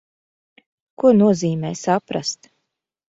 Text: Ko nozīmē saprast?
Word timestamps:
Ko 1.03 1.11
nozīmē 1.19 1.71
saprast? 1.83 2.53